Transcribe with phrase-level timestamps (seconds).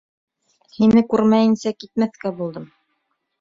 [0.77, 2.67] —Һине күрмәйенсә китмәҫкә булдым.